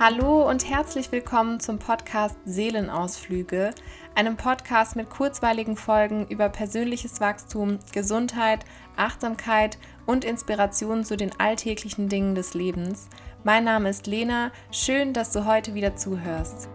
Hallo 0.00 0.48
und 0.50 0.68
herzlich 0.68 1.12
willkommen 1.12 1.60
zum 1.60 1.78
Podcast 1.78 2.36
Seelenausflüge, 2.44 3.70
einem 4.16 4.36
Podcast 4.36 4.96
mit 4.96 5.08
kurzweiligen 5.08 5.76
Folgen 5.76 6.26
über 6.26 6.48
persönliches 6.48 7.20
Wachstum, 7.20 7.78
Gesundheit, 7.92 8.64
Achtsamkeit 8.96 9.78
und 10.04 10.24
Inspiration 10.24 11.04
zu 11.04 11.16
den 11.16 11.30
alltäglichen 11.38 12.08
Dingen 12.08 12.34
des 12.34 12.54
Lebens. 12.54 13.08
Mein 13.44 13.62
Name 13.62 13.88
ist 13.88 14.08
Lena, 14.08 14.50
schön, 14.72 15.12
dass 15.12 15.30
du 15.30 15.46
heute 15.46 15.74
wieder 15.74 15.94
zuhörst. 15.94 16.68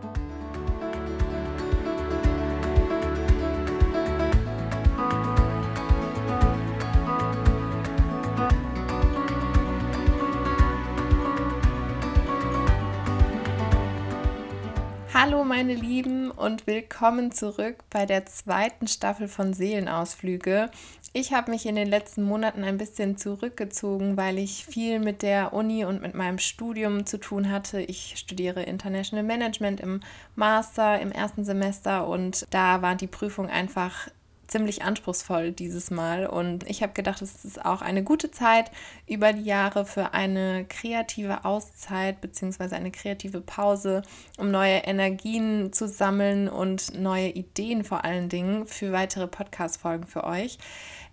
Hallo 15.22 15.44
meine 15.44 15.74
Lieben 15.74 16.32
und 16.32 16.66
willkommen 16.66 17.34
zurück 17.34 17.76
bei 17.90 18.06
der 18.06 18.26
zweiten 18.26 18.88
Staffel 18.88 19.28
von 19.28 19.54
Seelenausflüge. 19.54 20.72
Ich 21.12 21.34
habe 21.34 21.52
mich 21.52 21.66
in 21.66 21.76
den 21.76 21.90
letzten 21.90 22.24
Monaten 22.24 22.64
ein 22.64 22.78
bisschen 22.78 23.18
zurückgezogen, 23.18 24.16
weil 24.16 24.38
ich 24.38 24.66
viel 24.66 25.02
mit 25.02 25.22
der 25.22 25.52
Uni 25.52 25.84
und 25.84 26.02
mit 26.02 26.14
meinem 26.14 26.38
Studium 26.38 27.06
zu 27.06 27.18
tun 27.18 27.52
hatte. 27.52 27.82
Ich 27.82 28.14
studiere 28.16 28.64
International 28.64 29.26
Management 29.26 29.82
im 29.82 30.00
Master 30.38 31.02
im 31.02 31.12
ersten 31.12 31.44
Semester 31.44 32.08
und 32.08 32.46
da 32.52 32.82
war 32.82 32.96
die 32.96 33.08
Prüfung 33.08 33.50
einfach 33.50 34.08
ziemlich 34.50 34.84
anspruchsvoll 34.84 35.52
dieses 35.52 35.92
Mal. 35.92 36.26
Und 36.26 36.70
ich 36.70 36.82
habe 36.82 36.94
gedacht, 36.94 37.22
es 37.22 37.46
ist 37.46 37.64
auch 37.64 37.82
eine 37.82 38.04
gute 38.04 38.32
Zeit 38.32 38.72
über 39.08 39.34
die 39.34 39.44
Jahre 39.44 39.86
für 39.86 40.14
eine 40.14 40.66
kreative 40.66 41.46
Auszeit 41.46 42.22
bzw. 42.22 42.76
eine 42.76 42.92
kreative 42.92 43.42
Pause, 43.42 44.02
um 44.38 44.52
neue 44.52 44.78
Energien 44.78 45.72
zu 45.72 45.88
sammeln 45.88 46.50
und 46.50 47.00
neue 47.00 47.30
Ideen 47.30 47.84
vor 47.84 48.04
allen 48.04 48.30
Dingen 48.30 48.68
für 48.68 48.92
weitere 48.92 49.28
Podcast-Folgen 49.28 50.08
für 50.08 50.24
euch. 50.24 50.58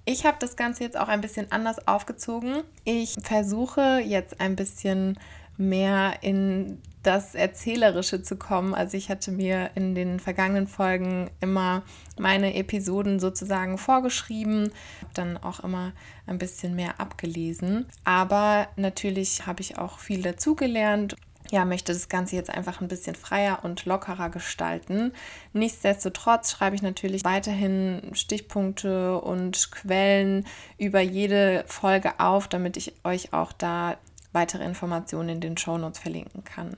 Ich 0.08 0.24
habe 0.24 0.36
das 0.38 0.56
Ganze 0.56 0.84
jetzt 0.84 0.96
auch 0.96 1.08
ein 1.08 1.20
bisschen 1.20 1.50
anders 1.50 1.88
aufgezogen. 1.88 2.62
Ich 2.84 3.16
versuche 3.22 4.00
jetzt 4.04 4.40
ein 4.40 4.54
bisschen 4.54 5.18
mehr 5.58 6.22
in 6.22 6.78
das 7.02 7.34
Erzählerische 7.34 8.22
zu 8.22 8.36
kommen. 8.36 8.74
Also 8.74 8.96
ich 8.96 9.10
hatte 9.10 9.30
mir 9.30 9.70
in 9.76 9.94
den 9.94 10.18
vergangenen 10.18 10.66
Folgen 10.66 11.30
immer 11.40 11.82
meine 12.18 12.54
Episoden 12.54 13.20
sozusagen 13.20 13.78
vorgeschrieben, 13.78 14.72
dann 15.14 15.36
auch 15.36 15.60
immer 15.60 15.92
ein 16.26 16.38
bisschen 16.38 16.74
mehr 16.74 17.00
abgelesen. 17.00 17.86
Aber 18.04 18.66
natürlich 18.76 19.46
habe 19.46 19.60
ich 19.60 19.78
auch 19.78 20.00
viel 20.00 20.22
dazugelernt 20.22 21.16
ja, 21.50 21.64
möchte 21.64 21.92
das 21.92 22.08
Ganze 22.08 22.36
jetzt 22.36 22.50
einfach 22.50 22.80
ein 22.80 22.88
bisschen 22.88 23.14
freier 23.14 23.60
und 23.62 23.84
lockerer 23.84 24.30
gestalten. 24.30 25.12
Nichtsdestotrotz 25.52 26.52
schreibe 26.52 26.76
ich 26.76 26.82
natürlich 26.82 27.24
weiterhin 27.24 28.10
Stichpunkte 28.14 29.20
und 29.20 29.70
Quellen 29.70 30.46
über 30.78 31.00
jede 31.00 31.64
Folge 31.66 32.18
auf, 32.18 32.48
damit 32.48 32.76
ich 32.76 32.94
euch 33.04 33.32
auch 33.32 33.52
da 33.52 33.96
weitere 34.36 34.64
Informationen 34.64 35.30
in 35.30 35.40
den 35.40 35.56
Shownotes 35.56 35.98
verlinken 35.98 36.44
kann. 36.44 36.76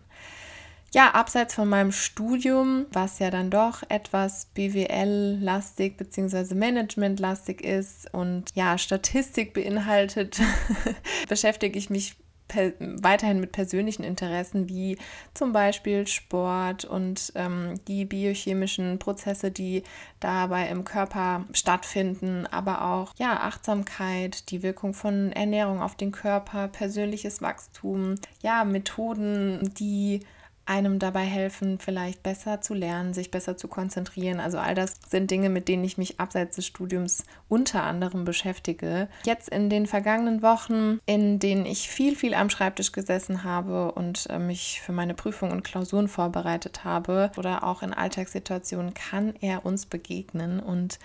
Ja, 0.94 1.10
abseits 1.10 1.54
von 1.54 1.68
meinem 1.68 1.92
Studium, 1.92 2.86
was 2.92 3.18
ja 3.18 3.30
dann 3.30 3.50
doch 3.50 3.82
etwas 3.90 4.46
BWL-lastig 4.54 5.98
bzw. 5.98 6.54
Management-lastig 6.54 7.60
ist 7.60 8.12
und 8.14 8.44
ja, 8.54 8.78
Statistik 8.78 9.52
beinhaltet, 9.52 10.40
beschäftige 11.28 11.78
ich 11.78 11.90
mich 11.90 12.16
weiterhin 12.48 13.40
mit 13.40 13.52
persönlichen 13.52 14.04
Interessen 14.04 14.68
wie 14.68 14.98
zum 15.34 15.52
Beispiel 15.52 16.06
Sport 16.06 16.84
und 16.84 17.32
ähm, 17.34 17.74
die 17.86 18.04
biochemischen 18.04 18.98
Prozesse, 18.98 19.50
die 19.50 19.82
dabei 20.20 20.68
im 20.68 20.84
Körper 20.84 21.44
stattfinden, 21.52 22.46
aber 22.46 22.84
auch 22.84 23.14
ja 23.18 23.40
Achtsamkeit, 23.40 24.50
die 24.50 24.62
Wirkung 24.62 24.94
von 24.94 25.32
Ernährung 25.32 25.80
auf 25.80 25.96
den 25.96 26.12
Körper, 26.12 26.68
persönliches 26.68 27.42
Wachstum, 27.42 28.16
ja 28.42 28.64
Methoden, 28.64 29.72
die 29.78 30.20
einem 30.68 30.98
dabei 30.98 31.24
helfen, 31.24 31.78
vielleicht 31.78 32.22
besser 32.22 32.60
zu 32.60 32.74
lernen, 32.74 33.14
sich 33.14 33.30
besser 33.30 33.56
zu 33.56 33.68
konzentrieren. 33.68 34.38
Also 34.38 34.58
all 34.58 34.74
das 34.74 34.96
sind 35.08 35.30
Dinge, 35.30 35.48
mit 35.48 35.66
denen 35.68 35.84
ich 35.84 35.98
mich 35.98 36.20
abseits 36.20 36.56
des 36.56 36.66
Studiums 36.66 37.24
unter 37.48 37.84
anderem 37.84 38.24
beschäftige. 38.24 39.08
Jetzt 39.24 39.48
in 39.48 39.70
den 39.70 39.86
vergangenen 39.86 40.42
Wochen, 40.42 41.00
in 41.06 41.38
denen 41.38 41.64
ich 41.64 41.88
viel, 41.88 42.16
viel 42.16 42.34
am 42.34 42.50
Schreibtisch 42.50 42.92
gesessen 42.92 43.44
habe 43.44 43.92
und 43.92 44.26
äh, 44.28 44.38
mich 44.38 44.80
für 44.82 44.92
meine 44.92 45.14
Prüfungen 45.14 45.52
und 45.52 45.64
Klausuren 45.64 46.08
vorbereitet 46.08 46.84
habe 46.84 47.30
oder 47.36 47.64
auch 47.64 47.82
in 47.82 47.94
Alltagssituationen, 47.94 48.94
kann 48.94 49.34
er 49.40 49.64
uns 49.64 49.86
begegnen 49.86 50.60
und 50.60 50.98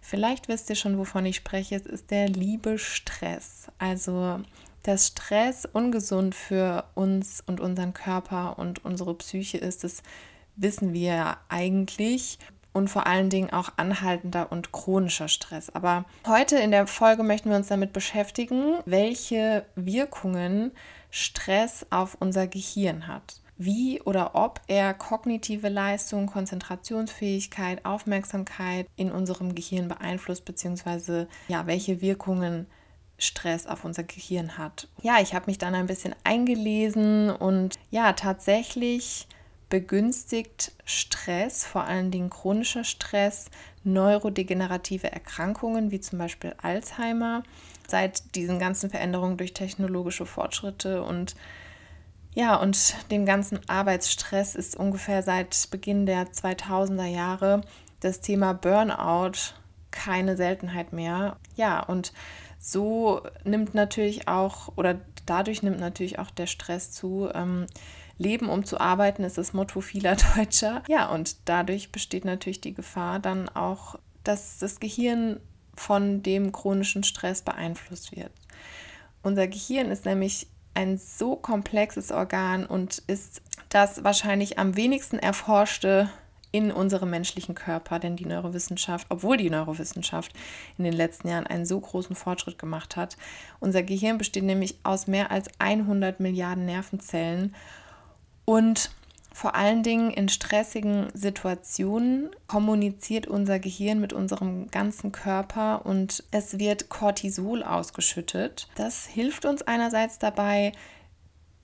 Vielleicht 0.00 0.48
wisst 0.48 0.70
ihr 0.70 0.76
schon, 0.76 0.96
wovon 0.96 1.26
ich 1.26 1.36
spreche. 1.36 1.74
Es 1.74 1.84
ist 1.84 2.10
der 2.10 2.28
liebe 2.28 2.78
Stress. 2.78 3.66
Also 3.78 4.40
dass 4.82 5.08
Stress 5.08 5.66
ungesund 5.66 6.34
für 6.34 6.84
uns 6.94 7.42
und 7.46 7.60
unseren 7.60 7.92
Körper 7.92 8.58
und 8.58 8.84
unsere 8.84 9.14
Psyche 9.14 9.58
ist, 9.58 9.84
das 9.84 10.02
wissen 10.56 10.92
wir 10.92 11.36
eigentlich. 11.48 12.38
Und 12.74 12.88
vor 12.88 13.06
allen 13.06 13.30
Dingen 13.30 13.50
auch 13.50 13.70
anhaltender 13.76 14.52
und 14.52 14.72
chronischer 14.72 15.26
Stress. 15.26 15.70
Aber 15.70 16.04
heute 16.26 16.58
in 16.58 16.70
der 16.70 16.86
Folge 16.86 17.24
möchten 17.24 17.48
wir 17.50 17.56
uns 17.56 17.68
damit 17.68 17.92
beschäftigen, 17.92 18.76
welche 18.84 19.64
Wirkungen 19.74 20.70
Stress 21.10 21.86
auf 21.90 22.16
unser 22.20 22.46
Gehirn 22.46 23.08
hat 23.08 23.40
wie 23.58 24.00
oder 24.02 24.34
ob 24.34 24.60
er 24.68 24.94
kognitive 24.94 25.68
Leistung, 25.68 26.26
Konzentrationsfähigkeit, 26.26 27.84
Aufmerksamkeit 27.84 28.86
in 28.96 29.10
unserem 29.10 29.54
Gehirn 29.54 29.88
beeinflusst, 29.88 30.44
beziehungsweise 30.44 31.28
ja, 31.48 31.66
welche 31.66 32.00
Wirkungen 32.00 32.66
Stress 33.18 33.66
auf 33.66 33.84
unser 33.84 34.04
Gehirn 34.04 34.56
hat. 34.56 34.88
Ja, 35.02 35.20
ich 35.20 35.34
habe 35.34 35.46
mich 35.46 35.58
dann 35.58 35.74
ein 35.74 35.86
bisschen 35.86 36.14
eingelesen 36.24 37.30
und 37.30 37.74
ja, 37.90 38.12
tatsächlich 38.12 39.26
begünstigt 39.68 40.72
Stress, 40.84 41.66
vor 41.66 41.84
allen 41.84 42.10
Dingen 42.10 42.30
chronischer 42.30 42.84
Stress, 42.84 43.46
neurodegenerative 43.84 45.10
Erkrankungen 45.12 45.90
wie 45.90 46.00
zum 46.00 46.18
Beispiel 46.18 46.54
Alzheimer. 46.62 47.42
Seit 47.86 48.34
diesen 48.34 48.58
ganzen 48.58 48.90
Veränderungen 48.90 49.36
durch 49.36 49.54
technologische 49.54 50.26
Fortschritte 50.26 51.02
und 51.02 51.34
ja, 52.34 52.54
und 52.56 52.94
dem 53.10 53.26
ganzen 53.26 53.58
Arbeitsstress 53.68 54.54
ist 54.54 54.76
ungefähr 54.76 55.22
seit 55.22 55.70
Beginn 55.70 56.06
der 56.06 56.28
2000er 56.28 57.06
Jahre 57.06 57.62
das 58.00 58.20
Thema 58.20 58.54
Burnout 58.54 59.54
keine 59.90 60.36
Seltenheit 60.36 60.92
mehr. 60.92 61.36
Ja, 61.56 61.80
und 61.80 62.12
so 62.58 63.22
nimmt 63.44 63.74
natürlich 63.74 64.28
auch 64.28 64.72
oder 64.76 65.00
dadurch 65.26 65.62
nimmt 65.62 65.80
natürlich 65.80 66.18
auch 66.18 66.30
der 66.30 66.46
Stress 66.46 66.90
zu. 66.90 67.28
Ähm, 67.34 67.66
Leben 68.18 68.48
um 68.48 68.64
zu 68.64 68.80
arbeiten 68.80 69.22
ist 69.22 69.38
das 69.38 69.52
Motto 69.52 69.80
vieler 69.80 70.16
Deutscher. 70.36 70.82
Ja, 70.88 71.08
und 71.08 71.36
dadurch 71.48 71.92
besteht 71.92 72.24
natürlich 72.24 72.60
die 72.60 72.74
Gefahr 72.74 73.20
dann 73.20 73.48
auch, 73.48 73.96
dass 74.24 74.58
das 74.58 74.80
Gehirn 74.80 75.40
von 75.74 76.22
dem 76.22 76.50
chronischen 76.52 77.04
Stress 77.04 77.42
beeinflusst 77.42 78.14
wird. 78.14 78.32
Unser 79.22 79.46
Gehirn 79.46 79.90
ist 79.90 80.04
nämlich 80.04 80.48
ein 80.74 80.98
so 80.98 81.36
komplexes 81.36 82.10
Organ 82.10 82.66
und 82.66 82.98
ist 83.06 83.42
das 83.68 84.04
wahrscheinlich 84.04 84.58
am 84.58 84.76
wenigsten 84.76 85.18
erforschte 85.18 86.10
in 86.50 86.70
unserem 86.72 87.10
menschlichen 87.10 87.54
Körper, 87.54 87.98
denn 87.98 88.16
die 88.16 88.26
Neurowissenschaft, 88.26 89.06
obwohl 89.10 89.36
die 89.36 89.50
Neurowissenschaft 89.50 90.32
in 90.78 90.84
den 90.84 90.94
letzten 90.94 91.28
Jahren 91.28 91.46
einen 91.46 91.66
so 91.66 91.78
großen 91.78 92.16
Fortschritt 92.16 92.58
gemacht 92.58 92.96
hat, 92.96 93.16
unser 93.60 93.82
Gehirn 93.82 94.18
besteht 94.18 94.44
nämlich 94.44 94.76
aus 94.82 95.06
mehr 95.06 95.30
als 95.30 95.48
100 95.58 96.20
Milliarden 96.20 96.64
Nervenzellen 96.64 97.54
und 98.44 98.90
vor 99.38 99.54
allen 99.54 99.84
Dingen 99.84 100.10
in 100.10 100.28
stressigen 100.28 101.10
Situationen 101.14 102.30
kommuniziert 102.48 103.28
unser 103.28 103.60
Gehirn 103.60 104.00
mit 104.00 104.12
unserem 104.12 104.68
ganzen 104.70 105.12
Körper 105.12 105.86
und 105.86 106.24
es 106.32 106.58
wird 106.58 106.88
Cortisol 106.88 107.62
ausgeschüttet. 107.62 108.66
Das 108.74 109.06
hilft 109.06 109.44
uns 109.44 109.62
einerseits 109.62 110.18
dabei, 110.18 110.72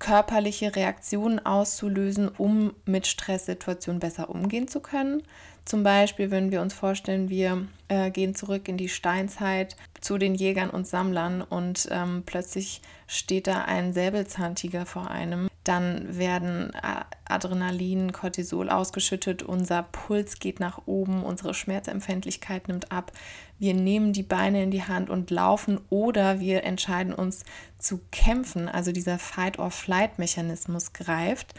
körperliche 0.04 0.76
Reaktionen 0.76 1.44
auszulösen, 1.46 2.28
um 2.28 2.74
mit 2.84 3.06
Stresssituationen 3.06 4.00
besser 4.00 4.28
umgehen 4.28 4.68
zu 4.68 4.80
können. 4.80 5.22
Zum 5.64 5.82
Beispiel, 5.82 6.30
wenn 6.30 6.50
wir 6.50 6.60
uns 6.60 6.74
vorstellen, 6.74 7.30
wir 7.30 7.66
äh, 7.88 8.10
gehen 8.10 8.34
zurück 8.34 8.68
in 8.68 8.76
die 8.76 8.88
Steinzeit 8.88 9.76
zu 10.00 10.18
den 10.18 10.34
Jägern 10.34 10.70
und 10.70 10.86
Sammlern 10.86 11.40
und 11.40 11.88
ähm, 11.90 12.22
plötzlich 12.26 12.82
steht 13.06 13.46
da 13.46 13.62
ein 13.62 13.92
Säbelzahntiger 13.92 14.84
vor 14.84 15.10
einem 15.10 15.48
dann 15.64 16.18
werden 16.18 16.72
Adrenalin, 17.24 18.12
Cortisol 18.12 18.68
ausgeschüttet, 18.68 19.42
unser 19.42 19.82
Puls 19.82 20.38
geht 20.38 20.60
nach 20.60 20.82
oben, 20.84 21.24
unsere 21.24 21.54
Schmerzempfindlichkeit 21.54 22.68
nimmt 22.68 22.92
ab. 22.92 23.12
Wir 23.58 23.72
nehmen 23.72 24.12
die 24.12 24.22
Beine 24.22 24.62
in 24.62 24.70
die 24.70 24.86
Hand 24.86 25.08
und 25.08 25.30
laufen 25.30 25.80
oder 25.88 26.38
wir 26.38 26.64
entscheiden 26.64 27.14
uns 27.14 27.44
zu 27.78 28.00
kämpfen. 28.12 28.68
Also 28.68 28.92
dieser 28.92 29.18
Fight-or-Flight-Mechanismus 29.18 30.92
greift. 30.92 31.54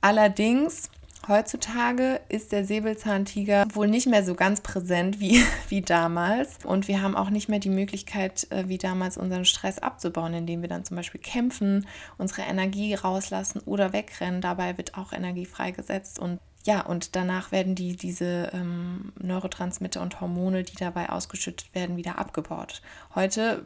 Allerdings 0.00 0.88
Heutzutage 1.28 2.20
ist 2.28 2.50
der 2.50 2.64
Säbelzahntiger 2.64 3.66
wohl 3.72 3.86
nicht 3.86 4.08
mehr 4.08 4.24
so 4.24 4.34
ganz 4.34 4.60
präsent 4.60 5.20
wie, 5.20 5.42
wie 5.68 5.80
damals. 5.80 6.58
Und 6.64 6.88
wir 6.88 7.00
haben 7.00 7.16
auch 7.16 7.30
nicht 7.30 7.48
mehr 7.48 7.60
die 7.60 7.70
Möglichkeit, 7.70 8.50
äh, 8.50 8.68
wie 8.68 8.78
damals 8.78 9.16
unseren 9.16 9.44
Stress 9.44 9.78
abzubauen, 9.78 10.34
indem 10.34 10.62
wir 10.62 10.68
dann 10.68 10.84
zum 10.84 10.96
Beispiel 10.96 11.20
kämpfen, 11.20 11.86
unsere 12.18 12.42
Energie 12.42 12.94
rauslassen 12.94 13.60
oder 13.64 13.92
wegrennen. 13.92 14.40
Dabei 14.40 14.76
wird 14.78 14.96
auch 14.96 15.12
Energie 15.12 15.46
freigesetzt 15.46 16.18
und 16.18 16.40
ja, 16.64 16.80
und 16.80 17.16
danach 17.16 17.50
werden 17.50 17.74
die, 17.74 17.96
diese 17.96 18.50
ähm, 18.52 19.12
Neurotransmitter 19.20 20.00
und 20.00 20.20
Hormone, 20.20 20.62
die 20.62 20.76
dabei 20.76 21.10
ausgeschüttet 21.10 21.74
werden, 21.74 21.96
wieder 21.96 22.18
abgebaut. 22.18 22.82
Heute 23.16 23.64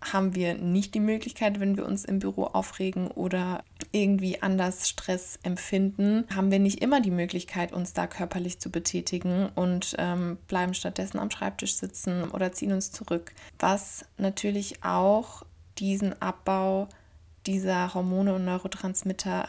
haben 0.00 0.34
wir 0.34 0.54
nicht 0.54 0.94
die 0.94 1.00
Möglichkeit, 1.00 1.60
wenn 1.60 1.76
wir 1.76 1.84
uns 1.84 2.04
im 2.04 2.20
Büro 2.20 2.44
aufregen 2.44 3.08
oder 3.08 3.64
irgendwie 3.92 4.42
anders 4.42 4.88
Stress 4.88 5.38
empfinden, 5.42 6.24
haben 6.34 6.50
wir 6.50 6.58
nicht 6.58 6.82
immer 6.82 7.00
die 7.00 7.10
Möglichkeit, 7.10 7.72
uns 7.72 7.92
da 7.92 8.06
körperlich 8.06 8.60
zu 8.60 8.70
betätigen 8.70 9.48
und 9.54 9.94
ähm, 9.98 10.38
bleiben 10.46 10.74
stattdessen 10.74 11.18
am 11.18 11.30
Schreibtisch 11.30 11.74
sitzen 11.74 12.24
oder 12.30 12.52
ziehen 12.52 12.72
uns 12.72 12.92
zurück. 12.92 13.32
Was 13.58 14.04
natürlich 14.16 14.84
auch 14.84 15.42
diesen 15.78 16.20
Abbau 16.20 16.88
dieser 17.46 17.94
Hormone 17.94 18.34
und 18.34 18.44
Neurotransmitter 18.44 19.48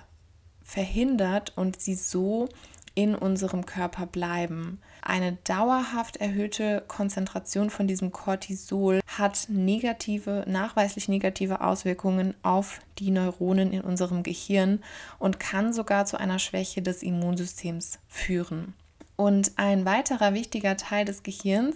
verhindert 0.63 1.53
und 1.57 1.81
sie 1.81 1.95
so 1.95 2.47
in 2.95 3.15
unserem 3.15 3.65
Körper 3.65 4.05
bleiben. 4.05 4.79
Eine 5.01 5.37
dauerhaft 5.43 6.17
erhöhte 6.17 6.83
Konzentration 6.87 7.69
von 7.69 7.87
diesem 7.87 8.11
Cortisol 8.11 8.99
hat 9.07 9.47
negative, 9.49 10.43
nachweislich 10.47 11.07
negative 11.07 11.61
Auswirkungen 11.61 12.33
auf 12.43 12.79
die 12.97 13.11
Neuronen 13.11 13.71
in 13.71 13.81
unserem 13.81 14.23
Gehirn 14.23 14.83
und 15.17 15.39
kann 15.39 15.73
sogar 15.73 16.05
zu 16.05 16.19
einer 16.19 16.39
Schwäche 16.39 16.81
des 16.81 17.03
Immunsystems 17.03 17.99
führen. 18.07 18.73
Und 19.15 19.53
ein 19.57 19.85
weiterer 19.85 20.33
wichtiger 20.33 20.77
Teil 20.77 21.05
des 21.05 21.23
Gehirns, 21.23 21.75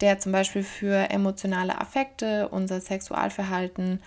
der 0.00 0.18
zum 0.18 0.32
Beispiel 0.32 0.64
für 0.64 1.10
emotionale 1.10 1.80
Affekte, 1.80 2.48
unser 2.48 2.80
Sexualverhalten, 2.80 4.00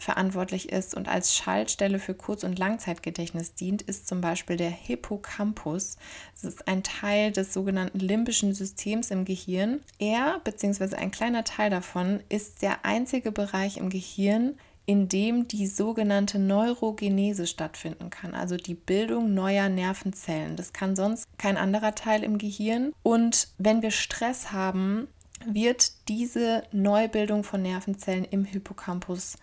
verantwortlich 0.00 0.70
ist 0.70 0.94
und 0.94 1.08
als 1.08 1.34
Schaltstelle 1.36 1.98
für 1.98 2.14
Kurz- 2.14 2.44
und 2.44 2.58
Langzeitgedächtnis 2.58 3.54
dient, 3.54 3.82
ist 3.82 4.08
zum 4.08 4.20
Beispiel 4.20 4.56
der 4.56 4.70
Hippocampus. 4.70 5.96
Es 6.34 6.44
ist 6.44 6.66
ein 6.66 6.82
Teil 6.82 7.32
des 7.32 7.52
sogenannten 7.52 8.00
limbischen 8.00 8.54
Systems 8.54 9.10
im 9.10 9.24
Gehirn. 9.24 9.80
Er 9.98 10.40
bzw. 10.44 10.96
ein 10.96 11.10
kleiner 11.10 11.44
Teil 11.44 11.70
davon 11.70 12.20
ist 12.28 12.62
der 12.62 12.84
einzige 12.84 13.32
Bereich 13.32 13.76
im 13.76 13.90
Gehirn, 13.90 14.56
in 14.86 15.08
dem 15.08 15.46
die 15.46 15.68
sogenannte 15.68 16.38
Neurogenese 16.40 17.46
stattfinden 17.46 18.10
kann, 18.10 18.34
also 18.34 18.56
die 18.56 18.74
Bildung 18.74 19.34
neuer 19.34 19.68
Nervenzellen. 19.68 20.56
Das 20.56 20.72
kann 20.72 20.96
sonst 20.96 21.26
kein 21.38 21.56
anderer 21.56 21.94
Teil 21.94 22.24
im 22.24 22.38
Gehirn. 22.38 22.92
Und 23.04 23.48
wenn 23.58 23.82
wir 23.82 23.92
Stress 23.92 24.50
haben, 24.50 25.06
wird 25.46 26.08
diese 26.08 26.64
Neubildung 26.72 27.44
von 27.44 27.62
Nervenzellen 27.62 28.24
im 28.24 28.44
Hippocampus 28.44 29.36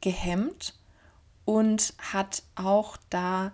gehemmt 0.00 0.74
und 1.44 1.94
hat 1.98 2.42
auch 2.54 2.96
da 3.10 3.52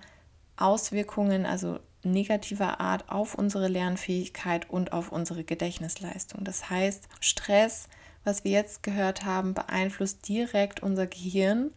Auswirkungen, 0.56 1.46
also 1.46 1.78
negativer 2.02 2.80
Art, 2.80 3.08
auf 3.08 3.34
unsere 3.34 3.68
Lernfähigkeit 3.68 4.68
und 4.68 4.92
auf 4.92 5.10
unsere 5.10 5.44
Gedächtnisleistung. 5.44 6.44
Das 6.44 6.70
heißt, 6.70 7.08
Stress, 7.20 7.88
was 8.24 8.44
wir 8.44 8.52
jetzt 8.52 8.82
gehört 8.82 9.24
haben, 9.24 9.54
beeinflusst 9.54 10.28
direkt 10.28 10.82
unser 10.82 11.06
Gehirn. 11.06 11.70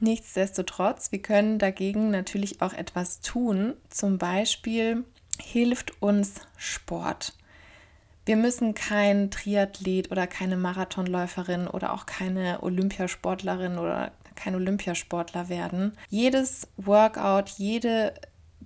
Nichtsdestotrotz, 0.00 1.12
wir 1.12 1.22
können 1.22 1.58
dagegen 1.58 2.10
natürlich 2.10 2.60
auch 2.62 2.72
etwas 2.72 3.20
tun. 3.20 3.74
Zum 3.90 4.18
Beispiel 4.18 5.04
hilft 5.40 6.00
uns 6.02 6.34
Sport. 6.56 7.34
Wir 8.26 8.36
müssen 8.36 8.74
kein 8.74 9.30
Triathlet 9.30 10.10
oder 10.10 10.26
keine 10.26 10.56
Marathonläuferin 10.56 11.66
oder 11.66 11.92
auch 11.92 12.06
keine 12.06 12.62
Olympiasportlerin 12.62 13.78
oder 13.78 14.12
kein 14.34 14.54
Olympiasportler 14.54 15.48
werden. 15.48 15.92
Jedes 16.08 16.68
Workout, 16.76 17.50
jede 17.50 18.14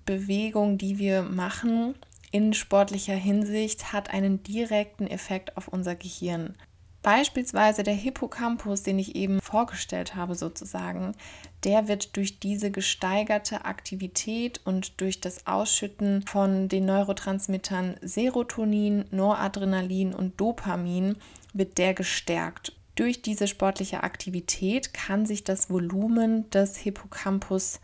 Bewegung, 0.04 0.78
die 0.78 0.98
wir 0.98 1.22
machen 1.22 1.94
in 2.30 2.52
sportlicher 2.52 3.14
Hinsicht, 3.14 3.92
hat 3.92 4.10
einen 4.10 4.42
direkten 4.42 5.06
Effekt 5.06 5.56
auf 5.56 5.68
unser 5.68 5.96
Gehirn. 5.96 6.54
Beispielsweise 7.02 7.84
der 7.84 7.94
Hippocampus, 7.94 8.82
den 8.82 8.98
ich 8.98 9.14
eben 9.14 9.40
vorgestellt 9.40 10.16
habe, 10.16 10.34
sozusagen, 10.34 11.12
der 11.64 11.86
wird 11.86 12.16
durch 12.16 12.40
diese 12.40 12.70
gesteigerte 12.70 13.64
Aktivität 13.64 14.60
und 14.64 15.00
durch 15.00 15.20
das 15.20 15.46
Ausschütten 15.46 16.22
von 16.22 16.68
den 16.68 16.86
Neurotransmittern 16.86 17.96
Serotonin, 18.02 19.04
Noradrenalin 19.10 20.12
und 20.12 20.40
Dopamin 20.40 21.16
wird 21.52 21.78
der 21.78 21.94
gestärkt. 21.94 22.72
Durch 22.96 23.22
diese 23.22 23.46
sportliche 23.46 24.02
Aktivität 24.02 24.92
kann 24.92 25.24
sich 25.24 25.44
das 25.44 25.70
Volumen 25.70 26.50
des 26.50 26.76
Hippocampus 26.76 27.80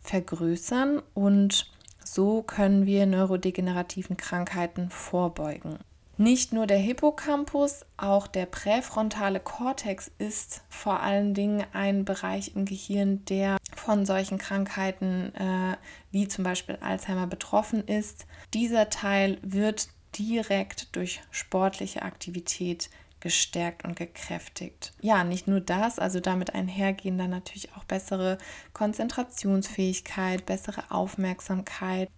vergrößern 0.00 1.02
und 1.14 1.70
so 2.04 2.42
können 2.42 2.84
wir 2.84 3.06
neurodegenerativen 3.06 4.16
Krankheiten 4.16 4.90
vorbeugen. 4.90 5.78
Nicht 6.18 6.52
nur 6.52 6.66
der 6.66 6.78
Hippocampus, 6.78 7.84
auch 7.98 8.26
der 8.26 8.46
präfrontale 8.46 9.38
Kortex 9.38 10.10
ist 10.18 10.62
vor 10.70 11.00
allen 11.00 11.34
Dingen 11.34 11.64
ein 11.74 12.06
Bereich 12.06 12.56
im 12.56 12.64
Gehirn, 12.64 13.24
der 13.26 13.58
von 13.76 14.06
solchen 14.06 14.38
Krankheiten 14.38 15.34
äh, 15.34 15.76
wie 16.10 16.26
zum 16.26 16.44
Beispiel 16.44 16.78
Alzheimer 16.80 17.26
betroffen 17.26 17.86
ist. 17.86 18.26
Dieser 18.54 18.88
Teil 18.88 19.38
wird 19.42 19.88
direkt 20.18 20.96
durch 20.96 21.20
sportliche 21.30 22.00
Aktivität 22.00 22.88
gestärkt 23.20 23.84
und 23.84 23.96
gekräftigt. 23.96 24.92
Ja, 25.00 25.24
nicht 25.24 25.48
nur 25.48 25.60
das, 25.60 25.98
also 25.98 26.20
damit 26.20 26.54
einhergehen 26.54 27.18
dann 27.18 27.30
natürlich 27.30 27.74
auch 27.74 27.84
bessere 27.84 28.38
Konzentrationsfähigkeit, 28.72 30.46
bessere 30.46 30.90
Aufmerksamkeit, 30.90 32.08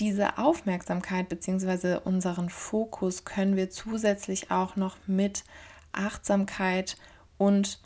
diese 0.00 0.38
Aufmerksamkeit 0.38 1.28
bzw. 1.28 1.98
unseren 2.04 2.50
Fokus 2.50 3.24
können 3.24 3.56
wir 3.56 3.70
zusätzlich 3.70 4.50
auch 4.50 4.76
noch 4.76 4.96
mit 5.06 5.44
Achtsamkeit 5.92 6.96
und 7.36 7.80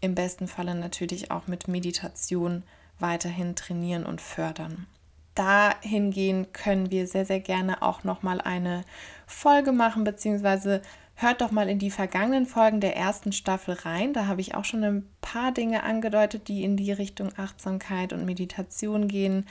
im 0.00 0.14
besten 0.14 0.46
Falle 0.46 0.74
natürlich 0.74 1.30
auch 1.30 1.46
mit 1.46 1.68
Meditation 1.68 2.62
weiterhin 2.98 3.56
trainieren 3.56 4.06
und 4.06 4.20
fördern. 4.20 4.86
Dahingehend 5.34 6.54
können 6.54 6.90
wir 6.90 7.06
sehr, 7.06 7.26
sehr 7.26 7.40
gerne 7.40 7.82
auch 7.82 8.04
nochmal 8.04 8.40
eine 8.40 8.84
Folge 9.26 9.72
machen, 9.72 10.04
beziehungsweise 10.04 10.80
hört 11.14 11.40
doch 11.40 11.50
mal 11.50 11.68
in 11.68 11.78
die 11.78 11.90
vergangenen 11.90 12.46
Folgen 12.46 12.80
der 12.80 12.96
ersten 12.96 13.32
Staffel 13.32 13.74
rein. 13.74 14.12
Da 14.12 14.26
habe 14.26 14.40
ich 14.40 14.54
auch 14.54 14.64
schon 14.64 14.84
ein 14.84 15.06
paar 15.20 15.52
Dinge 15.52 15.82
angedeutet, 15.82 16.48
die 16.48 16.62
in 16.62 16.76
die 16.76 16.92
Richtung 16.92 17.30
Achtsamkeit 17.36 18.12
und 18.12 18.24
Meditation 18.24 19.08
gehen. 19.08 19.46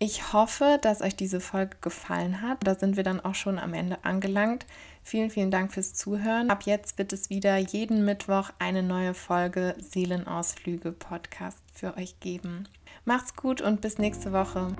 Ich 0.00 0.32
hoffe, 0.32 0.78
dass 0.80 1.02
euch 1.02 1.16
diese 1.16 1.40
Folge 1.40 1.76
gefallen 1.80 2.40
hat. 2.40 2.58
Da 2.60 2.76
sind 2.76 2.96
wir 2.96 3.02
dann 3.02 3.20
auch 3.20 3.34
schon 3.34 3.58
am 3.58 3.74
Ende 3.74 3.98
angelangt. 4.04 4.64
Vielen, 5.02 5.30
vielen 5.30 5.50
Dank 5.50 5.72
fürs 5.72 5.94
Zuhören. 5.94 6.50
Ab 6.50 6.62
jetzt 6.66 6.98
wird 6.98 7.12
es 7.12 7.30
wieder 7.30 7.56
jeden 7.56 8.04
Mittwoch 8.04 8.50
eine 8.60 8.84
neue 8.84 9.14
Folge 9.14 9.74
Seelenausflüge 9.78 10.92
Podcast 10.92 11.58
für 11.72 11.96
euch 11.96 12.20
geben. 12.20 12.68
Macht's 13.04 13.34
gut 13.34 13.60
und 13.60 13.80
bis 13.80 13.98
nächste 13.98 14.32
Woche. 14.32 14.76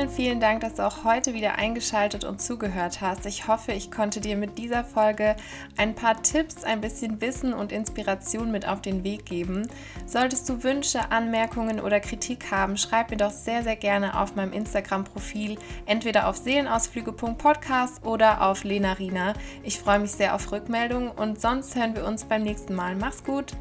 Vielen, 0.00 0.12
vielen 0.12 0.40
Dank, 0.40 0.60
dass 0.62 0.76
du 0.76 0.86
auch 0.86 1.04
heute 1.04 1.34
wieder 1.34 1.56
eingeschaltet 1.56 2.24
und 2.24 2.40
zugehört 2.40 3.02
hast. 3.02 3.26
Ich 3.26 3.48
hoffe, 3.48 3.72
ich 3.72 3.90
konnte 3.90 4.22
dir 4.22 4.34
mit 4.34 4.56
dieser 4.56 4.82
Folge 4.82 5.36
ein 5.76 5.94
paar 5.94 6.22
Tipps, 6.22 6.64
ein 6.64 6.80
bisschen 6.80 7.20
Wissen 7.20 7.52
und 7.52 7.70
Inspiration 7.70 8.50
mit 8.50 8.66
auf 8.66 8.80
den 8.80 9.04
Weg 9.04 9.26
geben. 9.26 9.68
Solltest 10.06 10.48
du 10.48 10.62
Wünsche, 10.62 11.10
Anmerkungen 11.10 11.80
oder 11.80 12.00
Kritik 12.00 12.50
haben, 12.50 12.78
schreib 12.78 13.10
mir 13.10 13.18
doch 13.18 13.30
sehr, 13.30 13.62
sehr 13.62 13.76
gerne 13.76 14.18
auf 14.18 14.36
meinem 14.36 14.54
Instagram-Profil, 14.54 15.58
entweder 15.84 16.28
auf 16.28 16.38
seelenausflüge.podcast 16.38 18.02
oder 18.02 18.40
auf 18.40 18.64
Lena 18.64 18.94
Rina. 18.94 19.34
Ich 19.64 19.78
freue 19.78 19.98
mich 19.98 20.12
sehr 20.12 20.34
auf 20.34 20.50
Rückmeldungen 20.50 21.10
und 21.10 21.42
sonst 21.42 21.76
hören 21.76 21.94
wir 21.94 22.06
uns 22.06 22.24
beim 22.24 22.42
nächsten 22.42 22.74
Mal. 22.74 22.96
Mach's 22.96 23.22
gut! 23.22 23.54